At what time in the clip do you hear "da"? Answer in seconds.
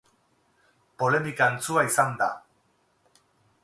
2.25-2.31